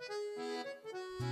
[0.00, 1.29] Thank you.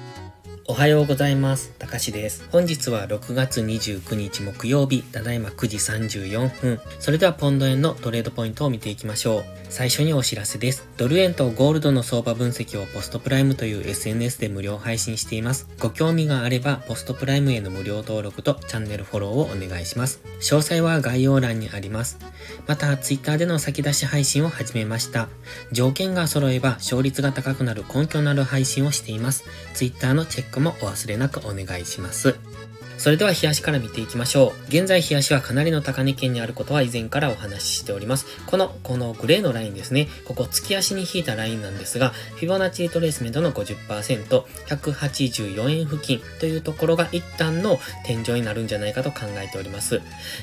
[0.70, 1.72] おはようございます。
[1.78, 2.46] たかしです。
[2.52, 6.78] 本日は6月29日木曜日、ただいま9時34分。
[7.00, 9.44] それではポンド円のトレードポイントを見ていきましょう。
[9.70, 10.86] 最初にお知らせです。
[10.98, 15.66] ドル円とゴールドの相場分析をポストプライムという SNS で無料配信しています。
[15.78, 20.20] ご興味があれば、ポストプライムへの無料登録とチャンネルフォローをお願いします。
[20.40, 22.18] 詳細は概要欄にあります。
[22.66, 25.28] また、Twitter での先出し配信を始めました。
[25.72, 29.44] 条件が揃えば勝率が高くなる根拠のある配信をしています。
[29.72, 32.36] Twitter のチェックもお忘れなくお願いします。
[32.98, 34.66] それでは冷やしから見ていきましょう。
[34.66, 38.26] 現在冷やしはかなりの高値圏にあることは以前からお話ししております。
[38.46, 40.08] この、このグレーのラインですね。
[40.24, 50.00] ここ月足に引いたラインなんですが、フィボナッチリトレースメントの50%、184円付近というところが一旦の天井になるんじゃないかと考えております。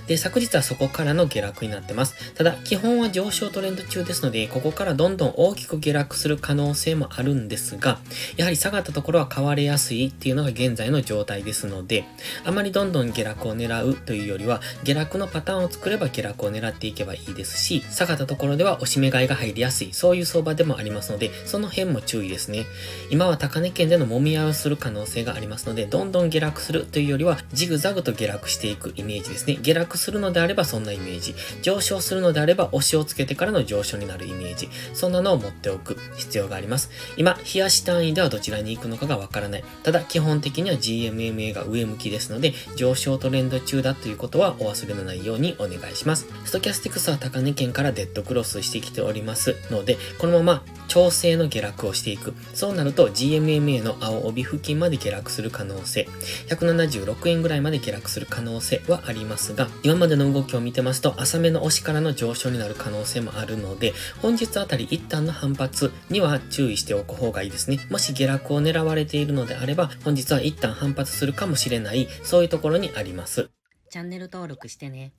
[0.08, 2.34] で、昨日はそこからの下落になってます。
[2.36, 8.00] ただ、基本は上昇トレンド中ですので、ここからどんどん大きく下落する可能性もあるんですが、
[8.38, 12.06] やはり下がったところは買われやすいっていうのが現在の状態ですので、
[12.46, 22.66] あまりどんどん下落を狙うというよりは、下落のパターンを作れば下落を狙っていけばいいですし、下がったところでは押し目買いが入りやすい、そういう相場でもありますので、その辺も注意ですね。
[23.10, 29.58] 今は高値圏での揉み合いをする可能性がありますので、どんどん下落するというよりは、ジグザグと下落していくイメージですね。
[29.62, 31.36] 下落するのであればそんなイメージ。
[31.62, 34.70] 上昇するのであれば押しをつけてからの上昇になるイメージ。
[34.94, 36.92] そんなのを持っておく必要があります。
[37.18, 39.64] 今、冷やし単位ではどちらに行くのかがわからない。
[39.84, 46.28] ただ、基本的には GMMA が上向きですのので、上昇トレンド中だということはお忘れのないようにお願いします。
[46.46, 52.34] ストキャスティクスは高値圏からデッドクロスしてきておりますので、このまま調整の下落をしていく。
[52.54, 56.08] そうなると GMMA の青帯付近まで下落する可能性、
[56.50, 67.80] 176円ぐらいまで下落する可能性はありますが、今までの動きを見てますと、浅めの押しからの上昇になる可能性もあるので、本日あたり一旦の反発には注意しておく方がいいですね。
[67.90, 73.50] もし下落を狙われているのであれば、本日は一旦反発するかもしれない、そういうところにあります。
[73.90, 75.14] チャンネル登録してね。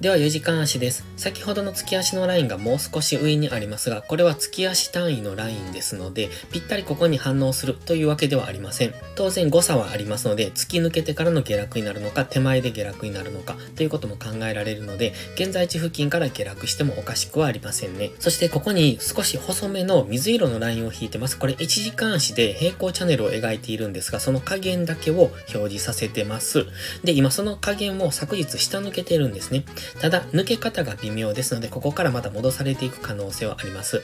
[0.00, 1.06] では4時間足です。
[1.16, 8.94] 先ほどの月足のラインがもう少し上にありますが、これは月足単位のラインですので、ぴったりここに反応するというわけではありません。
[9.14, 18.10] 当然誤差はありますので、突き抜けてからの下落になるのか、手前で下落になるのか、ということも考えられるので、現在地付近から下落してもおかしくはありませんね。
[18.18, 21.38] そしてここに少し細めの水色のラインを引いてます。
[21.38, 26.66] これ1時間足で平行チャンネルを描いているんですが、その加減だけを表示させてます。
[27.02, 29.64] で、今その加減を昨日下抜けてるんですね。
[30.00, 34.02] ただ、抜け方が微妙ですので、ここからまた戻されていく可能性はあります。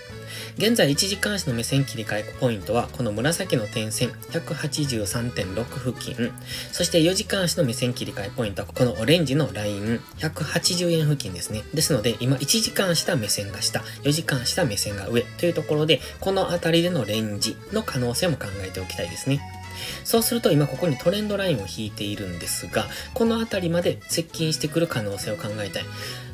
[0.56, 6.32] 現在1時間足の目線切り替えポイントは、この紫の点線183.6付近、
[6.72, 11.62] そして4時間足の目線切り替えポイントは、このオレンジのライン180円付近ですね。
[11.74, 19.40] ですので、今1時間下目線が下、4時間下目線が上というところで、この辺りでのレンジの可能性も考えておきたいですね。
[20.04, 25.84] そうすると今ここにトレンドラインを引いているんですが、この辺りまで接近してくる可能性を考えたい。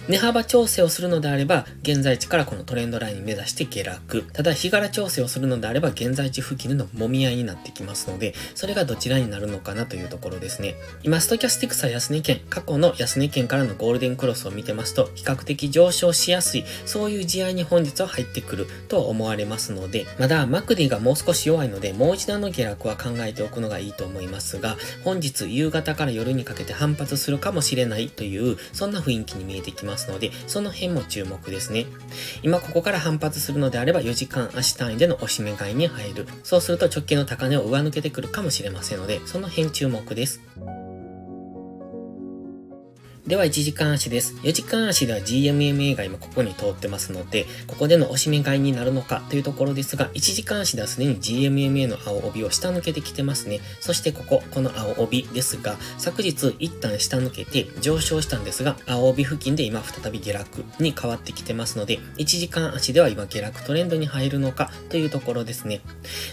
[0.08, 4.24] 値幅調整をするのであれば、現在地からこのトレンドラインに目指して下落。
[4.32, 10.76] ただ、日柄調整をするのであれば、現在地付近での揉み合いになってきますので、それがどちらになるのかなというところですね。
[11.02, 31.86] 今、ストキャスティクスは安値圏、過去の安値圏からのゴールデンクロスを見てますと、比較的上昇しやすい、そういう試合に本日は入ってくると思われますので、まだマクディがもう少し弱いので、もう一段の下落は考えておくのがいいと思いますが、本日夕方から夜にかけて反発するかもしれないという、そんな雰囲気に見えてきますますので、その辺も注目ですね。
[32.42, 36.26] 今ここから反発するのであれば4時間足単位での押し目買いに入る。
[36.44, 40.40] そうすると直近の高値を上抜けてくるかもしれませんので、その辺注目です。
[43.28, 44.36] では1時間足です。
[44.36, 53.60] 4時間足では GMMA が今ここに通ってますので、ここでの押し目買いになるのかというところですが、1時間足ではすでに GMMA の青帯を下抜けてきてますね。
[53.80, 65.82] そしてここ、この青帯ですが、昨日一旦下抜けて上昇したんですが、青帯付近で今再び下落に変わってきてますので、1時間足では今下落トレンドに入るのかというところですね。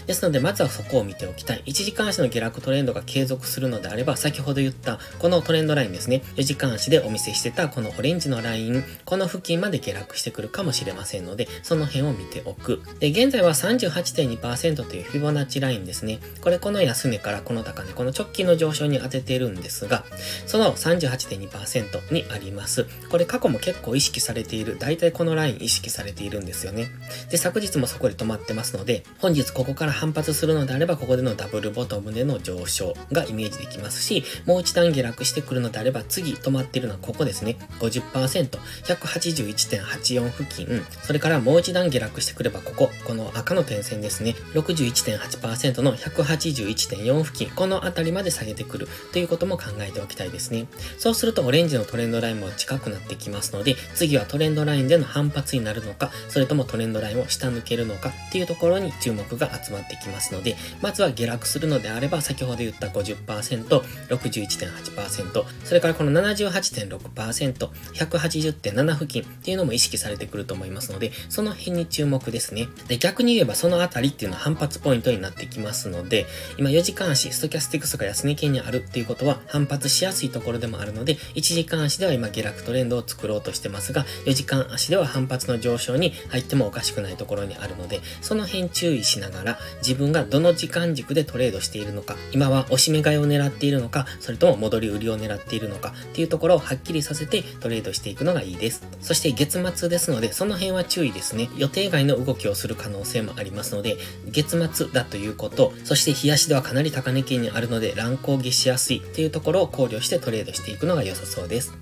[0.06, 1.62] ですので、まずはそこを見ておきたい。
[1.66, 6.22] 1時間足の下落トレンドが継続するのであれば、先ほど言ったこのトレンドラインですね。
[6.36, 12.82] 4時間足でお見せしてたこのオレンジのライン、この付近まで下落してくるかもしれませんので、その辺を見ておく。
[13.00, 16.18] で、現在は38.2%というフィボナッチラインですね。
[16.40, 20.04] これこの安値からこの高値、この直近の上昇に当てているんですが、
[20.46, 22.86] その38.2%にあります。
[23.10, 26.88] これ過去も結構意識されている、大体このライン意識されているんですよね。
[27.30, 37.56] で、昨日もそこで止まってますので、本日ここから反発するのであれば、ここでのダブルボトムでの上昇がイメージできますし、もう一段下落してくるのであれば、次止まってってるのはここですね。
[37.80, 44.34] 50%、181.84付近、それからもう一段下落してくればここ、この赤の点線ですね。
[44.52, 50.66] 61.8%の181.4付近、この辺りまで下げてくるということも考えておきたいですね。
[50.98, 72.68] そうするとオレンジのトレンドラインも近くなってきますので、次はトレンドラインでの反発になるのか、それともトレンドラインを下抜けるのかっていうところに注目が集まってきますので、まずは下落するのであれば、先ほど言った50%、61.8%、それからこの78 78.6%、180.7付近っていうのも意識されてくると思いますので、その辺に注目ですね。
[72.88, 76.26] で、逆に言えばそのあたりっていうのは反発ポイントになってきますので、
[76.58, 98.86] 今4時間足、ストキャスティクスが安値圏にあるっていうことは反発しやすいところでもあるので、1時間足では今下落トレンドを作ろうとしてますが、4時間足では反発の上昇に入ってもおかしくないところにあるので、その辺注意しながら、自分がどの時間軸でトレードしているのか、今は押し目買いを狙っているのか、それとも戻り売りを狙っているのかっていうところころをはっきりさせてトレードしていくのがいいです。
[99.00, 101.50] そして月末ですので、その辺は注意ですね。
[101.56, 103.96] 予定外の動きをする可能性もありますので、
[104.26, 111.74] 月末だということ、そして日足ではかなり高値圏にあるので乱高下しやすいっていうところを考慮してトレードしていくのが良さそうです。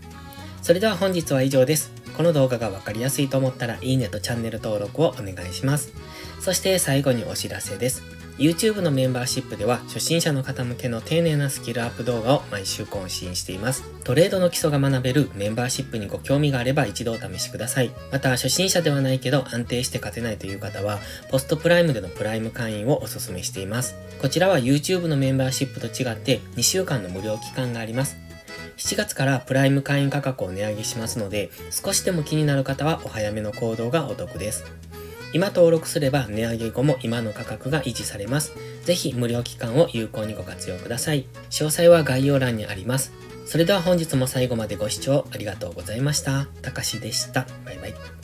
[0.62, 2.03] それでは本日は以上です。
[2.16, 5.92] この動画がわかりやすいと思ったらいいねとチャンネル登録をお願いします。
[6.40, 8.02] そして最後にお知らせです。
[8.38, 13.84] YouTube のメンバーシップでは初心者の方向けの丁寧なスキルアップ動画を毎週更新しています。
[14.02, 17.92] トレードの基礎が学べるメンバーシップにご興味があれば一度お試しください。
[18.10, 20.98] また初心者ではないけど安定して勝てないという方は
[21.30, 23.94] ポストプライムでのプライム会員をお勧めしています。
[24.20, 28.23] こちらは YouTube のメンバーシップと違って2週間の無料期間があります。
[28.76, 34.64] 7月からプライム会員価格を値上げしますので少しでも気になる方はお早めの行動がお得です。
[35.32, 38.52] 今登録すれば値上げ後も今の価格が維持されます。
[38.84, 41.26] ぜひ無料期間を有効にご活用ください。
[41.50, 43.12] 詳細は概要欄にあります。
[43.44, 46.46] それでは本日も最後までご視聴ありがとうございました。
[46.62, 47.46] たかしでした。
[47.64, 48.23] バイバイ。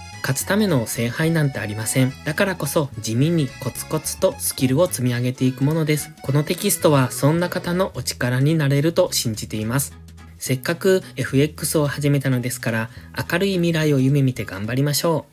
[0.21, 2.13] 勝つための聖杯なんてありません。
[2.25, 6.11] だからこそ地味にコツコツとスキルを積み上げていくものです。
[6.21, 9.93] このテキストはそんな方のお力になれると信じています。
[10.37, 12.89] せっかく FX を始めたのですから、
[13.31, 15.30] 明るい未来を夢見て頑張りましょう。